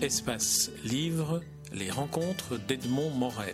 Espace 0.00 0.70
Livre, 0.84 1.40
les 1.74 1.90
rencontres 1.90 2.56
d'Edmond 2.68 3.10
Morel. 3.10 3.52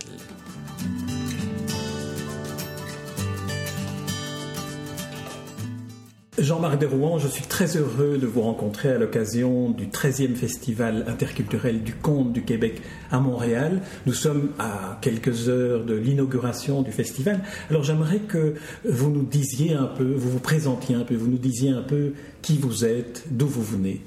Jean-Marc 6.37 6.79
Derouan, 6.79 7.17
je 7.17 7.27
suis 7.27 7.45
très 7.45 7.77
heureux 7.77 8.19
de 8.19 8.27
vous 8.27 8.41
rencontrer 8.41 8.89
à 8.89 8.99
l'occasion 8.99 9.71
du 9.71 9.87
13e 9.87 10.35
Festival 10.35 11.05
interculturel 11.07 11.81
du 11.81 11.95
Conte 11.95 12.31
du 12.31 12.43
Québec 12.43 12.83
à 13.09 13.19
Montréal. 13.19 13.81
Nous 14.05 14.13
sommes 14.13 14.51
à 14.59 14.99
quelques 15.01 15.49
heures 15.49 15.83
de 15.83 15.95
l'inauguration 15.95 16.83
du 16.83 16.91
festival. 16.91 17.41
Alors 17.71 17.83
j'aimerais 17.83 18.19
que 18.19 18.53
vous 18.87 19.09
nous 19.09 19.23
disiez 19.23 19.73
un 19.73 19.87
peu, 19.87 20.13
vous 20.13 20.29
vous 20.29 20.39
présentiez 20.39 20.95
un 20.95 21.05
peu, 21.05 21.15
vous 21.15 21.27
nous 21.27 21.39
disiez 21.39 21.71
un 21.71 21.81
peu 21.81 22.13
qui 22.43 22.59
vous 22.59 22.85
êtes, 22.85 23.23
d'où 23.31 23.47
vous 23.47 23.63
venez. 23.63 24.03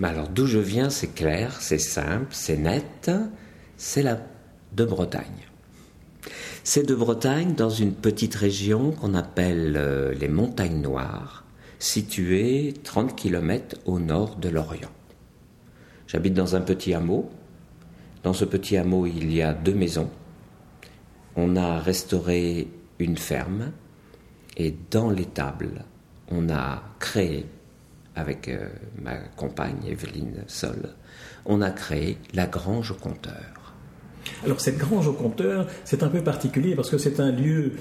Alors 0.00 0.28
d'où 0.28 0.46
je 0.46 0.58
viens, 0.58 0.88
c'est 0.90 1.14
clair, 1.14 1.60
c'est 1.60 1.78
simple, 1.78 2.28
c'est 2.30 2.56
net, 2.56 3.10
c'est 3.76 4.02
la 4.02 4.18
de 4.72 4.84
Bretagne. 4.84 5.48
C'est 6.64 6.86
de 6.86 6.94
Bretagne 6.94 7.54
dans 7.54 7.70
une 7.70 7.92
petite 7.92 8.34
région 8.34 8.92
qu'on 8.92 9.14
appelle 9.14 9.74
euh, 9.76 10.14
les 10.14 10.28
Montagnes 10.28 10.80
Noires, 10.80 11.44
située 11.78 12.72
30 12.84 13.14
km 13.16 13.76
au 13.84 13.98
nord 13.98 14.36
de 14.36 14.48
l'Orient. 14.48 14.90
J'habite 16.06 16.34
dans 16.34 16.56
un 16.56 16.60
petit 16.60 16.94
hameau. 16.94 17.30
Dans 18.22 18.32
ce 18.32 18.44
petit 18.44 18.76
hameau, 18.76 19.06
il 19.06 19.32
y 19.32 19.42
a 19.42 19.52
deux 19.52 19.74
maisons. 19.74 20.10
On 21.36 21.56
a 21.56 21.80
restauré 21.80 22.68
une 22.98 23.16
ferme 23.16 23.72
et 24.56 24.74
dans 24.90 25.10
l'étable, 25.10 25.84
on 26.30 26.48
a 26.50 26.82
créé, 26.98 27.46
avec 28.14 28.48
euh, 28.48 28.68
ma 29.00 29.16
compagne 29.36 29.84
Evelyne 29.88 30.44
Sol, 30.46 30.94
on 31.46 31.60
a 31.60 31.70
créé 31.70 32.18
la 32.34 32.46
Grange 32.46 32.90
au 32.90 32.94
Compteur. 32.94 33.62
Alors 34.44 34.60
cette 34.60 34.78
grange 34.78 35.08
au 35.08 35.12
compteur, 35.12 35.66
c'est 35.84 36.02
un 36.02 36.08
peu 36.08 36.20
particulier 36.20 36.74
parce 36.74 36.90
que 36.90 36.98
c'est 36.98 37.20
un 37.20 37.32
lieu 37.32 37.72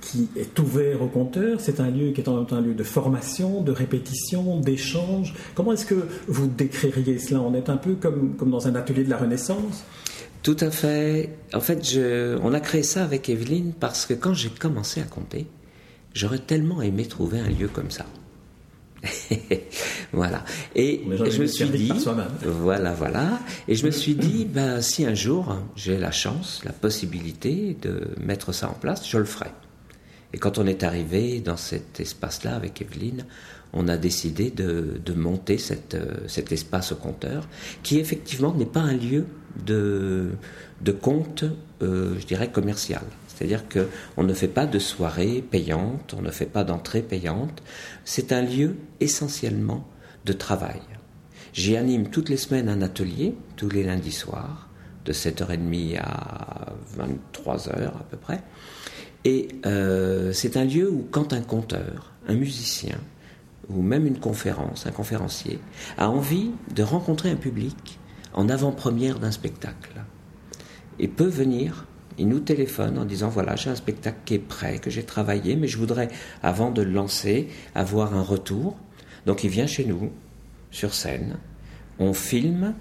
qui 0.00 0.28
est 0.36 0.58
ouvert 0.58 1.00
au 1.02 1.06
compteur, 1.06 1.60
c'est 1.60 1.80
un 1.80 1.90
lieu 1.90 2.10
qui 2.10 2.20
est 2.20 2.28
en 2.28 2.36
même 2.36 2.46
temps 2.46 2.56
un 2.56 2.60
lieu 2.60 2.74
de 2.74 2.82
formation, 2.82 3.62
de 3.62 3.72
répétition, 3.72 4.60
d'échange. 4.60 5.34
Comment 5.54 5.72
est-ce 5.72 5.86
que 5.86 6.06
vous 6.28 6.46
décririez 6.46 7.18
cela? 7.18 7.40
On 7.40 7.54
est 7.54 7.70
un 7.70 7.78
peu 7.78 7.94
comme, 7.94 8.36
comme 8.36 8.50
dans 8.50 8.68
un 8.68 8.74
atelier 8.74 9.04
de 9.04 9.10
la 9.10 9.16
Renaissance? 9.16 9.84
Tout 10.42 10.56
à 10.60 10.70
fait. 10.70 11.30
En 11.54 11.60
fait, 11.60 11.88
je, 11.88 12.36
on 12.42 12.52
a 12.52 12.60
créé 12.60 12.82
ça 12.82 13.02
avec 13.02 13.30
Evelyne 13.30 13.72
parce 13.72 14.04
que 14.04 14.12
quand 14.12 14.34
j'ai 14.34 14.50
commencé 14.50 15.00
à 15.00 15.04
compter, 15.04 15.46
j'aurais 16.12 16.38
tellement 16.38 16.82
aimé 16.82 17.06
trouver 17.06 17.40
un 17.40 17.48
lieu 17.48 17.68
comme 17.68 17.90
ça. 17.90 18.04
voilà. 20.12 20.44
Et 20.74 21.02
je 21.10 21.42
me 21.42 21.46
suis 21.46 21.66
dit, 21.66 21.92
voilà, 22.42 22.92
voilà. 22.92 23.40
Et 23.68 23.74
je 23.74 23.86
me 23.86 23.90
suis 23.90 24.14
dit, 24.14 24.44
ben, 24.52 24.80
si 24.80 25.04
un 25.04 25.14
jour 25.14 25.56
j'ai 25.76 25.98
la 25.98 26.10
chance, 26.10 26.62
la 26.64 26.72
possibilité 26.72 27.76
de 27.80 28.08
mettre 28.20 28.52
ça 28.52 28.68
en 28.68 28.74
place, 28.74 29.08
je 29.08 29.18
le 29.18 29.24
ferai. 29.24 29.50
Et 30.32 30.38
quand 30.38 30.58
on 30.58 30.66
est 30.66 30.82
arrivé 30.82 31.40
dans 31.40 31.56
cet 31.56 32.00
espace-là 32.00 32.56
avec 32.56 32.82
Evelyne, 32.82 33.24
on 33.72 33.88
a 33.88 33.96
décidé 33.96 34.50
de, 34.50 35.12
monter 35.14 35.58
cette, 35.58 35.96
cet 36.26 36.52
espace 36.52 36.92
au 36.92 36.96
compteur, 36.96 37.46
qui 37.82 37.98
effectivement 37.98 38.54
n'est 38.54 38.66
pas 38.66 38.80
un 38.80 38.96
lieu 38.96 39.26
de, 39.64 40.30
de 40.80 40.92
compte, 40.92 41.44
euh, 41.82 42.14
je 42.18 42.26
dirais, 42.26 42.50
commercial. 42.50 43.02
C'est-à-dire 43.34 43.64
qu'on 43.68 44.22
ne 44.22 44.34
fait 44.34 44.48
pas 44.48 44.66
de 44.66 44.78
soirée 44.78 45.42
payante, 45.42 46.14
on 46.16 46.22
ne 46.22 46.30
fait 46.30 46.46
pas 46.46 46.64
d'entrée 46.64 47.02
payante. 47.02 47.62
C'est 48.04 48.32
un 48.32 48.42
lieu 48.42 48.76
essentiellement 49.00 49.86
de 50.24 50.32
travail. 50.32 50.80
J'y 51.52 51.76
anime 51.76 52.08
toutes 52.08 52.28
les 52.28 52.36
semaines 52.36 52.68
un 52.68 52.82
atelier, 52.82 53.34
tous 53.56 53.68
les 53.68 53.84
lundis 53.84 54.12
soirs, 54.12 54.68
de 55.04 55.12
7h30 55.12 55.98
à 56.00 56.72
23h 56.96 57.86
à 57.86 58.06
peu 58.10 58.16
près. 58.16 58.42
Et 59.24 59.48
euh, 59.66 60.32
c'est 60.32 60.56
un 60.56 60.64
lieu 60.64 60.90
où 60.90 61.06
quand 61.10 61.32
un 61.32 61.40
conteur, 61.40 62.12
un 62.28 62.34
musicien, 62.34 62.98
ou 63.68 63.82
même 63.82 64.06
une 64.06 64.18
conférence, 64.18 64.86
un 64.86 64.90
conférencier, 64.90 65.58
a 65.96 66.10
envie 66.10 66.50
de 66.74 66.82
rencontrer 66.82 67.30
un 67.30 67.36
public 67.36 67.98
en 68.34 68.48
avant-première 68.48 69.18
d'un 69.18 69.30
spectacle, 69.30 70.02
et 70.98 71.08
peut 71.08 71.24
venir 71.24 71.86
il 72.18 72.28
nous 72.28 72.40
téléphone 72.40 72.98
en 72.98 73.04
disant 73.04 73.28
voilà, 73.28 73.56
j'ai 73.56 73.70
un 73.70 73.74
spectacle 73.74 74.18
qui 74.24 74.34
est 74.34 74.38
prêt, 74.38 74.78
que 74.78 74.90
j'ai 74.90 75.04
travaillé, 75.04 75.56
mais 75.56 75.68
je 75.68 75.78
voudrais, 75.78 76.08
avant 76.42 76.70
de 76.70 76.82
le 76.82 76.92
lancer, 76.92 77.48
avoir 77.74 78.14
un 78.14 78.22
retour. 78.22 78.76
Donc 79.26 79.44
il 79.44 79.50
vient 79.50 79.66
chez 79.66 79.84
nous, 79.84 80.10
sur 80.70 80.94
scène, 80.94 81.36
on 81.98 82.12
filme, 82.12 82.74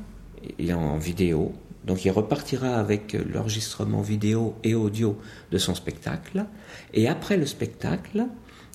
il 0.60 0.70
est 0.70 0.74
en 0.74 0.98
vidéo, 0.98 1.54
donc 1.86 2.06
il 2.06 2.12
repartira 2.12 2.76
avec 2.76 3.14
l'enregistrement 3.14 4.02
vidéo 4.02 4.56
et 4.64 4.76
audio 4.76 5.18
de 5.52 5.58
son 5.58 5.76
spectacle. 5.76 6.46
Et 6.94 7.08
après 7.08 7.38
le 7.38 7.46
spectacle, 7.46 8.26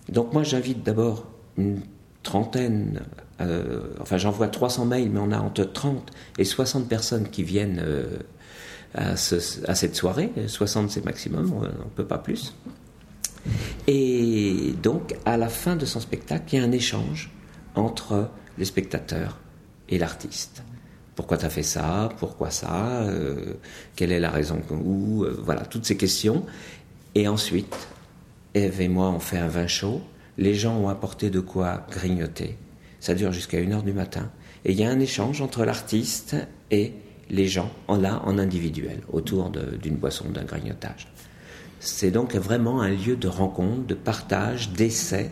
donc 0.08 0.32
moi 0.32 0.42
j'invite 0.42 0.82
d'abord 0.82 1.26
une 1.56 1.80
trentaine, 2.22 3.02
euh, 3.40 3.88
enfin 4.00 4.18
j'envoie 4.18 4.48
300 4.48 4.86
mails, 4.86 5.10
mais 5.10 5.20
on 5.20 5.32
a 5.32 5.38
entre 5.38 5.64
30 5.64 6.10
et 6.38 6.44
60 6.44 6.88
personnes 6.88 7.28
qui 7.28 7.42
viennent 7.42 7.80
euh, 7.82 8.18
à, 8.94 9.16
cette 9.16 9.94
soirée. 9.94 10.30
60 10.46 10.90
c'est 10.90 11.04
maximum, 11.04 11.52
on 11.52 11.62
ne 11.62 11.90
peut 11.94 12.06
pas 12.06 12.18
plus. 12.18 12.54
Et 13.86 14.74
donc, 14.82 15.16
à 15.24 15.36
la 15.36 15.48
fin 15.48 15.76
de 15.76 15.86
son 15.86 16.00
spectacle, 16.00 16.44
il 16.52 16.58
y 16.58 16.62
a 16.62 16.64
un 16.64 16.72
échange 16.72 17.30
entre 17.74 18.30
les 18.58 18.64
spectateurs 18.64 19.38
et 19.88 19.98
l'artiste. 19.98 20.62
Pourquoi 21.14 21.36
tu 21.38 21.46
as 21.46 21.50
fait 21.50 21.62
ça? 21.62 22.10
Pourquoi 22.18 22.50
ça? 22.50 23.02
Euh, 23.02 23.54
Quelle 23.96 24.12
est 24.12 24.20
la 24.20 24.30
raison 24.30 24.60
Où? 24.70 25.24
Euh, 25.24 25.40
Voilà, 25.44 25.62
toutes 25.62 25.84
ces 25.84 25.96
questions. 25.96 26.44
Et 27.14 27.26
ensuite, 27.26 27.88
Eve 28.54 28.80
et 28.80 28.88
moi, 28.88 29.08
on 29.08 29.18
fait 29.18 29.38
un 29.38 29.48
vin 29.48 29.66
chaud. 29.66 30.00
Les 30.36 30.54
gens 30.54 30.76
ont 30.76 30.88
apporté 30.88 31.30
de 31.30 31.40
quoi 31.40 31.86
grignoter. 31.90 32.56
Ça 33.00 33.14
dure 33.14 33.32
jusqu'à 33.32 33.58
1h 33.58 33.82
du 33.82 33.92
matin. 33.92 34.30
Et 34.64 34.72
il 34.72 34.78
y 34.78 34.84
a 34.84 34.90
un 34.90 35.00
échange 35.00 35.40
entre 35.40 35.64
l'artiste 35.64 36.36
et 36.70 36.92
les 37.30 37.46
gens 37.46 37.70
en 37.88 37.96
là 37.96 38.22
en 38.24 38.38
individuel 38.38 39.00
autour 39.12 39.50
d'une 39.50 39.96
boisson, 39.96 40.26
d'un 40.30 40.44
grignotage. 40.44 41.08
C'est 41.80 42.10
donc 42.10 42.34
vraiment 42.34 42.80
un 42.80 42.90
lieu 42.90 43.16
de 43.16 43.28
rencontre, 43.28 43.86
de 43.86 43.94
partage, 43.94 44.70
d'essai. 44.70 45.30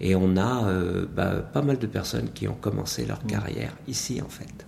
Et 0.00 0.14
on 0.14 0.36
a 0.36 0.68
euh, 0.68 1.06
bah, 1.14 1.36
pas 1.52 1.62
mal 1.62 1.78
de 1.78 1.86
personnes 1.86 2.28
qui 2.34 2.46
ont 2.46 2.56
commencé 2.60 3.06
leur 3.06 3.24
mm. 3.24 3.28
carrière 3.28 3.76
ici 3.88 4.20
en 4.20 4.28
fait. 4.28 4.66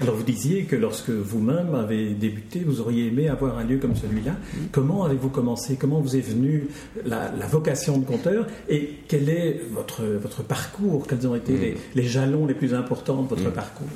Alors 0.00 0.16
vous 0.16 0.22
disiez 0.22 0.64
que 0.64 0.74
lorsque 0.74 1.10
vous-même 1.10 1.74
avez 1.74 2.14
débuté, 2.14 2.64
vous 2.64 2.80
auriez 2.80 3.08
aimé 3.08 3.28
avoir 3.28 3.58
un 3.58 3.64
lieu 3.64 3.76
comme 3.76 3.94
celui-là. 3.94 4.32
Mm. 4.32 4.58
Comment 4.72 5.04
avez-vous 5.04 5.28
commencé? 5.28 5.76
Comment 5.76 6.00
vous 6.00 6.16
est 6.16 6.20
venue 6.20 6.68
la, 7.04 7.30
vocation 7.50 7.98
de 7.98 8.06
conteur? 8.06 8.46
Et 8.70 9.00
quel 9.08 9.28
est 9.28 9.60
votre, 9.70 10.02
votre 10.04 10.42
parcours? 10.42 11.06
Quels 11.06 11.26
ont 11.28 11.34
été 11.34 11.52
mm. 11.52 11.60
les, 11.60 11.76
les, 11.94 12.02
jalons 12.02 12.46
les 12.46 12.54
plus 12.54 12.72
importants 12.72 13.22
de 13.22 13.28
votre 13.28 13.52
parcours? 13.52 13.88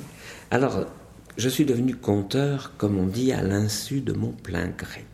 Alors, 0.51 0.85
je 1.37 1.49
suis 1.49 1.65
devenu 1.65 1.95
conteur, 1.95 2.73
comme 2.77 2.97
on 2.97 3.05
dit, 3.05 3.31
à 3.31 3.43
l'insu 3.43 4.01
de 4.01 4.13
mon 4.13 4.31
plein 4.31 4.67
gré. 4.69 5.05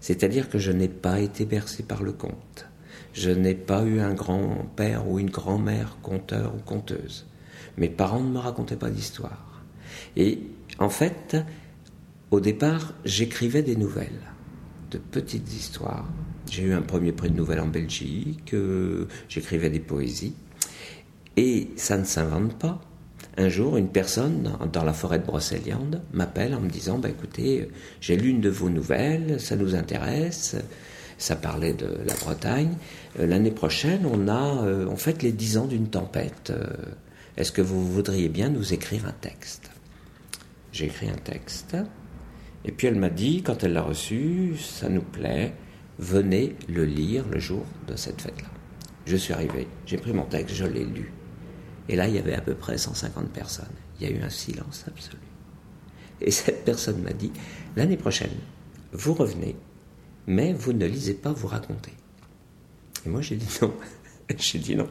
C'est-à-dire 0.00 0.48
que 0.48 0.58
je 0.58 0.72
n'ai 0.72 0.88
pas 0.88 1.20
été 1.20 1.44
bercé 1.44 1.84
par 1.84 2.02
le 2.02 2.12
conte. 2.12 2.66
Je 3.12 3.30
n'ai 3.30 3.54
pas 3.54 3.84
eu 3.84 4.00
un 4.00 4.14
grand-père 4.14 5.08
ou 5.08 5.18
une 5.18 5.30
grand-mère 5.30 5.98
conteur 6.02 6.54
ou 6.54 6.58
conteuse. 6.58 7.26
Mes 7.76 7.88
parents 7.88 8.20
ne 8.20 8.30
me 8.30 8.38
racontaient 8.38 8.76
pas 8.76 8.90
d'histoire. 8.90 9.62
Et 10.16 10.40
en 10.78 10.90
fait, 10.90 11.36
au 12.30 12.40
départ, 12.40 12.94
j'écrivais 13.04 13.62
des 13.62 13.76
nouvelles, 13.76 14.20
de 14.90 14.98
petites 14.98 15.52
histoires. 15.52 16.08
J'ai 16.50 16.64
eu 16.64 16.72
un 16.72 16.82
premier 16.82 17.12
prix 17.12 17.30
de 17.30 17.36
nouvelles 17.36 17.60
en 17.60 17.68
Belgique, 17.68 18.54
euh, 18.54 19.06
j'écrivais 19.28 19.70
des 19.70 19.80
poésies. 19.80 20.34
Et 21.36 21.70
ça 21.76 21.96
ne 21.96 22.04
s'invente 22.04 22.58
pas. 22.58 22.80
Un 23.40 23.48
jour, 23.48 23.76
une 23.76 23.88
personne 23.88 24.58
dans 24.72 24.82
la 24.82 24.92
forêt 24.92 25.20
de 25.20 25.24
Brocéliande 25.24 26.02
m'appelle 26.12 26.56
en 26.56 26.60
me 26.60 26.68
disant 26.68 26.98
bah, 26.98 27.08
écoutez, 27.08 27.70
j'ai 28.00 28.16
lu 28.16 28.30
une 28.30 28.40
de 28.40 28.48
vos 28.48 28.68
nouvelles, 28.68 29.38
ça 29.38 29.54
nous 29.54 29.76
intéresse. 29.76 30.56
Ça 31.18 31.36
parlait 31.36 31.72
de 31.72 31.98
la 32.04 32.14
Bretagne. 32.14 32.74
Euh, 33.18 33.26
l'année 33.26 33.52
prochaine, 33.52 34.06
on 34.06 34.28
a 34.28 34.64
euh, 34.64 34.96
fait 34.96 35.22
les 35.22 35.32
dix 35.32 35.56
ans 35.56 35.66
d'une 35.66 35.88
tempête. 35.88 36.50
Euh, 36.50 36.66
est-ce 37.36 37.52
que 37.52 37.62
vous 37.62 37.84
voudriez 37.86 38.28
bien 38.28 38.48
nous 38.48 38.72
écrire 38.72 39.06
un 39.06 39.14
texte? 39.20 39.70
J'ai 40.72 40.86
écrit 40.86 41.08
un 41.08 41.16
texte. 41.16 41.76
Et 42.64 42.72
puis 42.72 42.88
elle 42.88 42.96
m'a 42.96 43.10
dit, 43.10 43.42
quand 43.42 43.62
elle 43.62 43.72
l'a 43.72 43.82
reçu, 43.82 44.56
ça 44.58 44.88
nous 44.88 45.02
plaît, 45.02 45.54
venez 46.00 46.56
le 46.68 46.84
lire 46.84 47.24
le 47.30 47.38
jour 47.38 47.64
de 47.86 47.94
cette 47.94 48.20
fête-là. 48.20 48.48
Je 49.06 49.16
suis 49.16 49.32
arrivé, 49.32 49.68
j'ai 49.86 49.96
pris 49.96 50.12
mon 50.12 50.24
texte, 50.24 50.56
je 50.56 50.66
l'ai 50.66 50.84
lu. 50.84 51.12
Et 51.88 51.96
là, 51.96 52.06
il 52.08 52.14
y 52.14 52.18
avait 52.18 52.34
à 52.34 52.40
peu 52.40 52.54
près 52.54 52.78
150 52.78 53.30
personnes. 53.30 53.66
Il 53.98 54.08
y 54.08 54.12
a 54.12 54.14
eu 54.14 54.22
un 54.22 54.30
silence 54.30 54.84
absolu. 54.86 55.22
Et 56.20 56.30
cette 56.30 56.64
personne 56.64 57.00
m'a 57.02 57.12
dit, 57.12 57.32
l'année 57.76 57.96
prochaine, 57.96 58.30
vous 58.92 59.14
revenez, 59.14 59.56
mais 60.26 60.52
vous 60.52 60.72
ne 60.72 60.86
lisez 60.86 61.14
pas 61.14 61.32
vous 61.32 61.46
raconter. 61.46 61.92
Et 63.06 63.08
moi, 63.08 63.22
j'ai 63.22 63.36
dit 63.36 63.48
non. 63.62 63.72
j'ai 64.36 64.58
dit 64.58 64.76
non. 64.76 64.88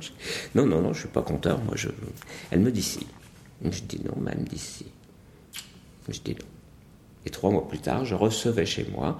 Non, 0.55 0.65
non, 0.65 0.81
non, 0.81 0.93
je 0.93 0.99
ne 0.99 1.05
suis 1.05 1.07
pas 1.09 1.21
conteur. 1.21 1.59
Moi. 1.63 1.75
Elle 2.51 2.59
me 2.59 2.71
dit 2.71 2.83
si. 2.83 3.05
Je 3.63 3.81
dis 3.81 4.01
non, 4.03 4.15
mais 4.19 4.31
elle 4.33 4.41
me 4.41 4.45
dit 4.45 4.57
si. 4.57 4.85
Je 6.09 6.19
dis 6.19 6.33
non. 6.33 6.47
Et 7.25 7.29
trois 7.29 7.51
mois 7.51 7.67
plus 7.67 7.79
tard, 7.79 8.05
je 8.05 8.15
recevais 8.15 8.65
chez 8.65 8.87
moi 8.91 9.19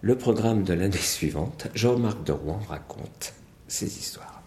le 0.00 0.18
programme 0.18 0.64
de 0.64 0.74
l'année 0.74 0.96
suivante. 0.96 1.68
Jean-Marc 1.74 2.24
de 2.24 2.32
Rouen 2.32 2.60
raconte 2.68 3.34
ces 3.68 3.98
histoires. 3.98 4.42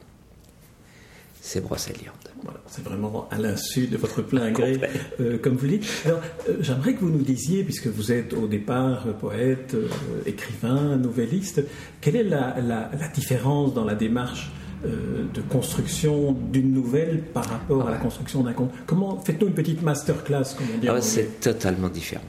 C'est 1.51 1.61
Brocéliande. 1.61 2.13
Voilà, 2.43 2.59
c'est 2.67 2.83
vraiment 2.83 3.27
à 3.31 3.39
l'insu 3.39 3.87
de 3.87 3.97
votre 3.97 4.21
plein 4.21 4.51
gré, 4.57 4.79
euh, 5.19 5.39
comme 5.39 5.55
vous 5.55 5.65
dites. 5.65 5.83
Alors, 6.05 6.21
euh, 6.47 6.57
j'aimerais 6.59 6.93
que 6.93 6.99
vous 6.99 7.09
nous 7.09 7.23
disiez, 7.23 7.63
puisque 7.63 7.87
vous 7.87 8.11
êtes 8.11 8.33
au 8.33 8.45
départ 8.45 9.07
poète, 9.19 9.73
euh, 9.73 9.87
écrivain, 10.27 10.95
nouvelliste, 10.97 11.63
quelle 12.01 12.17
est 12.17 12.23
la, 12.23 12.59
la, 12.59 12.91
la 12.93 13.07
différence 13.07 13.73
dans 13.73 13.83
la 13.83 13.95
démarche 13.95 14.51
de 14.83 15.41
construction 15.49 16.33
d'une 16.33 16.71
nouvelle 16.71 17.23
par 17.33 17.45
rapport 17.45 17.87
à 17.87 17.91
la 17.91 17.97
construction 17.97 18.43
d'un 18.43 18.53
conte 18.53 18.71
Comment 18.85 19.19
faites-nous 19.19 19.47
une 19.47 19.53
petite 19.53 19.81
masterclass, 19.81 20.55
comme 20.55 20.67
on 20.75 20.77
dit 20.77 20.87
ah, 20.87 21.01
C'est 21.01 21.41
totalement 21.41 21.89
différent. 21.89 22.23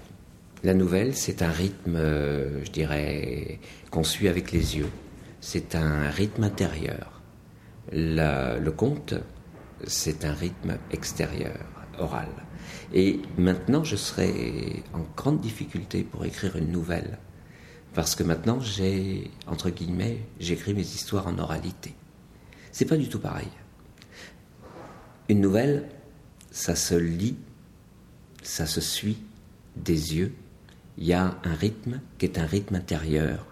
La 0.65 0.73
nouvelle, 0.73 1.15
c'est 1.15 1.43
un 1.43 1.51
rythme, 1.51 1.97
je 2.65 2.71
dirais, 2.73 3.61
qu'on 3.91 4.03
suit 4.03 4.29
avec 4.29 4.51
les 4.51 4.79
yeux. 4.79 4.89
C'est 5.41 5.75
un 5.75 6.09
rythme 6.09 6.43
intérieur. 6.43 7.20
Le 7.93 8.71
conte, 8.71 9.15
c'est 9.87 10.25
un 10.25 10.35
rythme 10.35 10.79
extérieur, 10.91 11.59
oral. 11.99 12.29
Et 12.93 13.21
maintenant, 13.39 13.85
je 13.85 13.97
serai 13.97 14.83
en 14.93 15.05
grande 15.17 15.41
difficulté 15.41 16.03
pour 16.03 16.25
écrire 16.25 16.57
une 16.57 16.71
nouvelle. 16.71 17.19
Parce 17.95 18.15
que 18.15 18.23
maintenant, 18.23 18.61
j'ai, 18.61 19.31
entre 19.47 19.71
guillemets, 19.71 20.21
j'écris 20.39 20.75
mes 20.75 20.83
histoires 20.83 21.27
en 21.27 21.39
oralité. 21.39 21.95
C'est 22.73 22.85
pas 22.85 22.97
du 22.97 23.09
tout 23.09 23.19
pareil. 23.19 23.49
Une 25.29 25.41
nouvelle, 25.41 25.89
ça 26.51 26.77
se 26.77 26.95
lit, 26.95 27.37
ça 28.43 28.67
se 28.67 28.81
suit 28.81 29.19
des 29.77 30.17
yeux. 30.17 30.35
Il 30.99 31.07
y 31.07 31.13
a 31.13 31.39
un 31.45 31.55
rythme 31.55 32.01
qui 32.19 32.27
est 32.27 32.39
un 32.39 32.47
rythme 32.47 32.77
intérieur. 32.77 33.47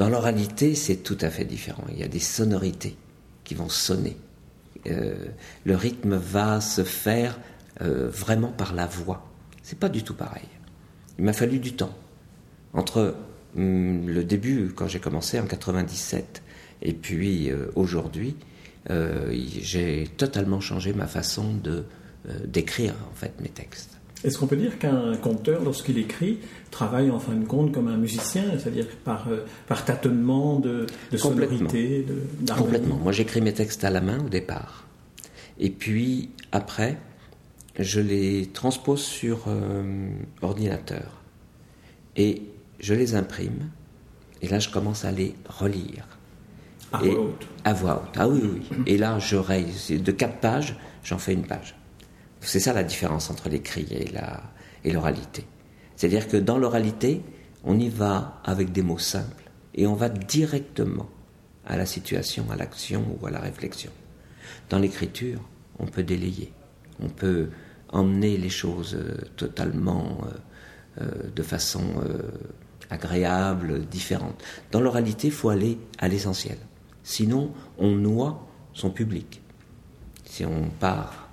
Dans 0.00 0.08
l'oralité, 0.08 0.74
c'est 0.74 0.96
tout 0.96 1.18
à 1.20 1.28
fait 1.28 1.44
différent. 1.44 1.84
Il 1.90 1.98
y 1.98 2.02
a 2.02 2.08
des 2.08 2.20
sonorités 2.20 2.96
qui 3.44 3.54
vont 3.54 3.68
sonner. 3.68 4.16
Euh, 4.86 5.26
le 5.66 5.76
rythme 5.76 6.16
va 6.16 6.62
se 6.62 6.84
faire 6.84 7.38
euh, 7.82 8.08
vraiment 8.08 8.48
par 8.48 8.72
la 8.72 8.86
voix. 8.86 9.30
C'est 9.62 9.78
pas 9.78 9.90
du 9.90 10.02
tout 10.02 10.14
pareil. 10.14 10.48
Il 11.18 11.26
m'a 11.26 11.34
fallu 11.34 11.58
du 11.58 11.74
temps 11.74 11.94
entre 12.72 13.14
hum, 13.58 14.08
le 14.08 14.24
début, 14.24 14.72
quand 14.74 14.88
j'ai 14.88 15.00
commencé 15.00 15.38
en 15.38 15.44
97, 15.44 16.42
et 16.80 16.94
puis 16.94 17.50
euh, 17.50 17.66
aujourd'hui, 17.74 18.36
j'ai 18.88 20.08
totalement 20.16 20.60
changé 20.60 20.94
ma 20.94 21.08
façon 21.08 21.60
d'écrire 22.46 22.94
en 23.12 23.14
fait 23.14 23.38
mes 23.42 23.50
textes. 23.50 23.99
Est-ce 24.22 24.38
qu'on 24.38 24.46
peut 24.46 24.56
dire 24.56 24.78
qu'un 24.78 25.16
conteur, 25.16 25.64
lorsqu'il 25.64 25.98
écrit, 25.98 26.38
travaille 26.70 27.10
en 27.10 27.18
fin 27.18 27.34
de 27.34 27.44
compte 27.44 27.72
comme 27.72 27.88
un 27.88 27.96
musicien, 27.96 28.44
c'est-à-dire 28.58 28.86
par, 29.04 29.26
par 29.66 29.84
tâtonnement 29.84 30.58
de, 30.58 30.86
de 31.10 31.16
sonorité, 31.16 32.04
Complètement. 32.56 32.96
Moi, 32.96 33.12
j'écris 33.12 33.40
mes 33.40 33.54
textes 33.54 33.82
à 33.84 33.90
la 33.90 34.00
main 34.00 34.18
au 34.24 34.28
départ. 34.28 34.86
Et 35.58 35.70
puis, 35.70 36.30
après, 36.52 36.98
je 37.78 38.00
les 38.00 38.46
transpose 38.46 39.02
sur 39.02 39.44
euh, 39.46 40.10
ordinateur. 40.42 41.22
Et 42.16 42.42
je 42.80 42.94
les 42.94 43.14
imprime. 43.14 43.70
Et 44.42 44.48
là, 44.48 44.58
je 44.58 44.68
commence 44.70 45.04
à 45.04 45.12
les 45.12 45.34
relire. 45.48 46.06
À 46.92 46.98
voix 46.98 47.20
haute 47.20 47.46
À 47.64 47.72
voix 47.72 48.02
haute. 48.02 48.16
Ah 48.16 48.28
oui, 48.28 48.40
oui. 48.42 48.76
Et 48.86 48.98
là, 48.98 49.18
je 49.18 49.36
raye. 49.36 49.66
De 49.90 50.12
quatre 50.12 50.38
pages, 50.38 50.76
j'en 51.04 51.18
fais 51.18 51.34
une 51.34 51.46
page. 51.46 51.76
C'est 52.40 52.60
ça 52.60 52.72
la 52.72 52.84
différence 52.84 53.30
entre 53.30 53.48
l'écrit 53.48 53.86
et 54.84 54.92
l'oralité. 54.92 55.44
C'est-à-dire 55.96 56.28
que 56.28 56.38
dans 56.38 56.58
l'oralité, 56.58 57.22
on 57.64 57.78
y 57.78 57.88
va 57.88 58.40
avec 58.44 58.72
des 58.72 58.82
mots 58.82 58.98
simples 58.98 59.50
et 59.74 59.86
on 59.86 59.94
va 59.94 60.08
directement 60.08 61.08
à 61.66 61.76
la 61.76 61.86
situation, 61.86 62.50
à 62.50 62.56
l'action 62.56 63.04
ou 63.20 63.26
à 63.26 63.30
la 63.30 63.40
réflexion. 63.40 63.90
Dans 64.70 64.78
l'écriture, 64.78 65.40
on 65.78 65.86
peut 65.86 66.02
délayer, 66.02 66.52
on 67.00 67.08
peut 67.08 67.50
emmener 67.90 68.36
les 68.36 68.48
choses 68.48 68.94
euh, 68.94 69.16
totalement 69.36 70.18
euh, 70.22 71.02
euh, 71.02 71.30
de 71.34 71.42
façon 71.42 71.82
agréable, 72.88 73.86
différente. 73.86 74.42
Dans 74.72 74.80
l'oralité, 74.80 75.28
il 75.28 75.32
faut 75.32 75.48
aller 75.48 75.78
à 75.98 76.08
l'essentiel. 76.08 76.58
Sinon, 77.04 77.52
on 77.78 77.92
noie 77.92 78.48
son 78.72 78.90
public. 78.90 79.40
Si 80.24 80.44
on 80.44 80.70
part 80.80 81.29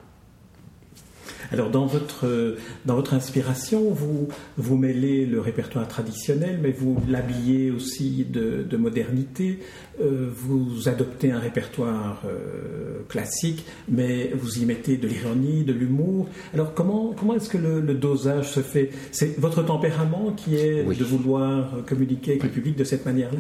alors 1.52 1.70
dans 1.70 1.86
votre, 1.86 2.56
dans 2.86 2.96
votre 2.96 3.14
inspiration, 3.14 3.92
vous, 3.92 4.28
vous 4.58 4.78
mêlez 4.78 5.26
le 5.26 5.40
répertoire 5.40 5.88
traditionnel, 5.88 6.60
mais 6.62 6.72
vous 6.72 6.98
l'habillez 7.08 7.72
aussi 7.72 8.26
de, 8.30 8.78
modernité. 8.78 9.60
Euh, 10.02 10.30
vous 10.32 10.88
adoptez 10.88 11.32
un 11.32 11.40
répertoire 11.40 12.22
euh, 12.26 13.02
classique, 13.10 13.66
mais 13.90 14.32
vous 14.36 14.60
y 14.60 14.66
mettez 14.66 14.98
de 14.98 15.08
l'ironie, 15.08 15.64
de 15.64 15.74
l'humour. 15.74 16.28
Alors 16.54 16.74
comment, 16.74 17.14
comment 17.18 17.34
est-ce 17.34 17.50
que 17.50 17.58
le, 17.58 17.82
dosage 17.94 18.50
se 18.52 18.60
fait? 18.60 18.92
C'est 19.12 19.40
votre 19.40 19.64
tempérament 19.64 20.34
qui 20.36 20.56
est 20.56 20.84
de 20.84 21.04
vouloir 21.04 21.78
communiquer 21.88 22.32
avec 22.32 22.44
le 22.44 22.50
public 22.50 22.76
de 22.76 22.84
cette 22.84 23.06
manière-là? 23.06 23.40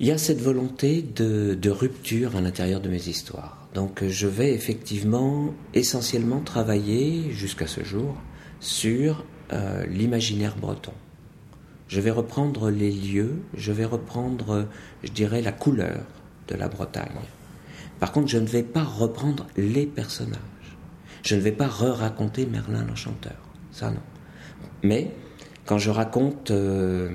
Il 0.00 0.06
y 0.06 0.10
a 0.12 0.18
cette 0.18 0.40
volonté 0.40 1.02
de, 1.02 1.70
rupture 1.70 2.36
à 2.36 2.40
l'intérieur 2.40 2.80
de 2.80 2.88
mes 2.88 3.08
histoires. 3.08 3.68
Donc 3.74 4.04
je 4.06 4.26
vais 4.26 4.52
effectivement 4.52 5.52
essentiellement 5.74 6.40
travailler 6.40 7.30
jusqu'à 7.32 7.66
ce 7.66 7.82
jour 7.82 8.16
sur 8.60 9.24
euh, 9.52 9.84
l'imaginaire 9.86 10.56
breton. 10.56 10.92
Je 11.88 12.00
vais 12.00 12.10
reprendre 12.10 12.70
les 12.70 12.90
lieux, 12.90 13.36
je 13.54 13.72
vais 13.72 13.84
reprendre, 13.84 14.66
je 15.02 15.10
dirais, 15.10 15.42
la 15.42 15.52
couleur 15.52 16.04
de 16.48 16.54
la 16.54 16.68
Bretagne. 16.68 17.08
Par 17.98 18.12
contre, 18.12 18.28
je 18.28 18.38
ne 18.38 18.46
vais 18.46 18.62
pas 18.62 18.84
reprendre 18.84 19.46
les 19.56 19.86
personnages. 19.86 20.38
Je 21.22 21.34
ne 21.34 21.40
vais 21.40 21.52
pas 21.52 21.66
re-raconter 21.66 22.46
Merlin 22.46 22.84
l'Enchanteur. 22.84 23.36
Ça, 23.72 23.90
non. 23.90 24.00
Mais 24.82 25.10
quand 25.64 25.78
je 25.78 25.90
raconte 25.90 26.50
euh, 26.50 27.10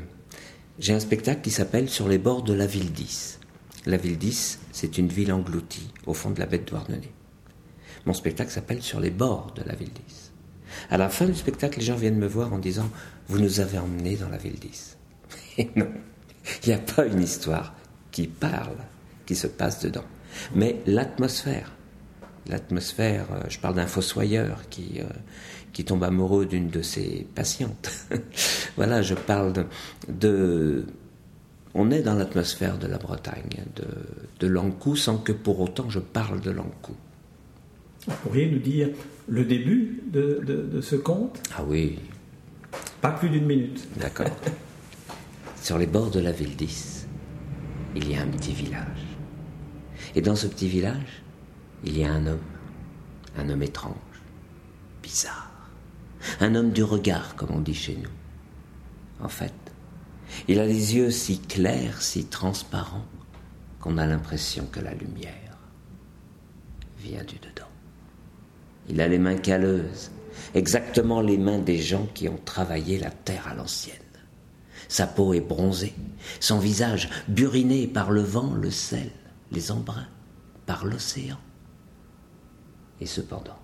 j'ai 0.80 0.94
un 0.94 1.00
spectacle 1.00 1.42
qui 1.42 1.52
s'appelle 1.52 1.90
Sur 1.90 2.08
les 2.08 2.18
bords 2.18 2.42
de 2.42 2.54
la 2.54 2.66
ville 2.66 2.92
10. 2.92 3.40
La 3.86 3.98
ville 3.98 4.18
10, 4.18 4.60
c'est 4.72 4.98
une 4.98 5.08
ville 5.08 5.32
engloutie 5.32 5.92
au 6.08 6.14
fond 6.14 6.32
de 6.32 6.40
la 6.40 6.46
baie 6.46 6.58
de 6.58 6.66
Douarnenez. 6.66 7.12
Mon 8.06 8.14
spectacle 8.14 8.52
s'appelle 8.52 8.82
Sur 8.82 9.00
les 9.00 9.12
bords 9.12 9.54
de 9.56 9.64
la 9.64 9.76
ville 9.76 9.92
10. 10.08 10.32
À 10.90 10.98
la 10.98 11.10
fin 11.10 11.26
du 11.26 11.36
spectacle, 11.36 11.80
les 11.80 11.86
gens 11.86 11.96
viennent 11.96 12.18
me 12.18 12.28
voir 12.28 12.54
en 12.54 12.58
disant 12.58 12.90
Vous 13.28 13.40
nous 13.40 13.60
avez 13.60 13.78
emmenés 13.78 14.16
dans 14.16 14.30
la 14.30 14.38
ville 14.38 14.58
10. 14.58 14.98
Et 15.60 15.70
non, 15.76 15.92
il 16.64 16.70
n'y 16.70 16.76
a 16.76 16.80
pas 16.80 17.06
une 17.06 17.22
histoire 17.22 17.76
qui 18.12 18.28
parle, 18.28 18.78
qui 19.26 19.36
se 19.36 19.48
passe 19.48 19.80
dedans. 19.80 20.06
Mais 20.56 20.82
l'atmosphère, 20.88 21.72
l'atmosphère, 22.48 23.28
euh, 23.32 23.44
je 23.48 23.60
parle 23.60 23.76
d'un 23.76 23.88
fossoyeur 23.88 24.68
qui, 24.70 25.00
euh, 25.00 25.06
qui 25.74 25.84
tombe 25.84 26.04
amoureux 26.04 26.46
d'une 26.46 26.70
de 26.70 26.82
ses 26.82 27.28
patientes. 27.36 27.92
voilà, 28.78 29.02
je 29.02 29.16
parle 29.16 29.66
de, 30.08 30.86
On 31.74 31.90
est 31.92 32.04
dans 32.04 32.14
l'atmosphère 32.14 32.78
de 32.78 32.88
la 32.88 33.00
Bretagne, 33.00 33.66
de, 33.76 33.86
de 34.40 34.48
Lankou, 34.48 34.96
sans 34.96 35.18
que 35.18 35.32
pour 35.32 35.60
autant 35.60 35.90
je 35.90 36.00
parle 36.00 36.40
de 36.42 36.52
Lankou. 36.52 36.96
Vous 38.08 38.16
pourriez 38.24 38.50
nous 38.50 38.60
dire 38.60 38.90
le 39.28 39.44
début 39.44 40.04
de, 40.12 40.42
de, 40.44 40.82
ce 40.82 40.96
conte? 40.96 41.42
Ah 41.58 41.64
oui. 41.66 41.98
Pas 43.02 43.12
plus 43.12 43.30
d'une 43.30 43.46
minute. 43.46 43.88
D'accord. 43.98 44.28
Sur 45.62 45.78
les 45.78 45.88
bords 45.88 46.12
de 46.12 46.20
la 46.20 46.32
ville 46.32 46.56
10, 46.56 47.08
il 47.96 48.12
y 48.12 48.16
a 48.16 48.22
un 48.22 48.28
petit 48.28 48.52
village. 48.52 49.08
Et 50.16 50.22
dans 50.22 50.36
ce 50.36 50.48
petit 50.48 50.68
village, 50.68 51.24
il 51.86 51.98
y 51.98 52.04
a 52.04 52.12
un 52.12 52.28
homme, 52.28 52.38
un 53.38 53.50
homme 53.50 53.64
étrange, 53.64 53.96
bizarre 55.02 55.53
un 56.40 56.56
homme 56.56 56.72
du 56.72 56.84
regard, 56.84 57.36
comme 57.36 57.52
on 57.52 57.60
dit 57.60 57.74
chez 57.74 57.96
nous. 57.96 59.24
En 59.24 59.30
fait, 59.30 59.54
il 60.48 60.60
a 60.60 60.66
les 60.66 60.96
yeux 60.96 61.12
si 61.12 61.40
clairs, 61.40 62.02
si 62.02 62.26
transparents, 62.26 63.06
qu'on 63.80 63.98
a 63.98 64.06
l'impression 64.06 64.66
que 64.72 64.80
la 64.80 64.94
lumière 64.94 65.58
vient 67.00 67.24
du 67.24 67.36
dedans. 67.36 67.68
Il 68.90 69.02
a 69.02 69.08
les 69.08 69.20
mains 69.20 69.38
calleuses, 69.38 70.12
exactement 70.54 71.22
les 71.22 71.38
mains 71.38 71.60
des 71.60 71.78
gens 71.78 72.08
qui 72.14 72.28
ont 72.28 72.40
travaillé 72.44 72.98
la 72.98 73.12
terre 73.12 73.48
à 73.48 73.54
l'ancienne. 73.54 73.98
Sa 74.88 75.08
peau 75.08 75.34
est 75.34 75.42
bronzée, 75.42 75.94
son 76.40 76.60
visage 76.60 77.10
buriné 77.28 77.88
par 77.88 78.12
le 78.12 78.22
vent, 78.22 78.54
le 78.54 78.72
sel, 78.72 79.12
les 79.52 79.72
embruns, 79.72 80.08
par 80.66 80.86
l'océan. 80.86 81.40
Et 83.00 83.06
cependant, 83.06 83.58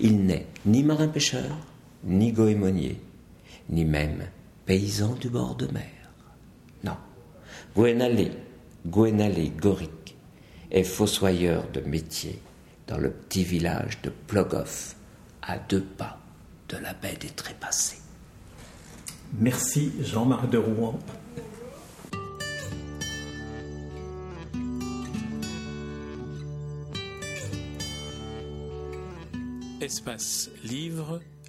il 0.00 0.24
n'est 0.24 0.46
ni 0.66 0.82
marin-pêcheur, 0.82 1.56
ni 2.04 2.32
goémonier, 2.32 3.00
ni 3.68 3.84
même 3.84 4.24
paysan 4.66 5.14
du 5.14 5.28
bord 5.28 5.54
de 5.54 5.66
mer. 5.66 5.90
Non, 6.82 6.96
Gwenalé, 7.74 8.30
Gwenalé 8.86 9.50
Goric 9.50 10.16
est 10.70 10.84
fossoyeur 10.84 11.64
de 11.72 11.80
métier 11.80 12.38
dans 12.86 12.98
le 12.98 13.10
petit 13.10 13.44
village 13.44 14.00
de 14.02 14.10
Plogoff, 14.10 14.96
à 15.42 15.58
deux 15.58 15.82
pas 15.82 16.18
de 16.68 16.76
la 16.78 16.92
baie 16.94 17.16
des 17.20 17.28
Trépassés. 17.28 17.98
Merci 19.38 19.92
Jean-Marc 20.00 20.50
de 20.50 20.58
Rouen. 20.58 20.98
Espace 29.80 30.50
Livre 30.64 31.20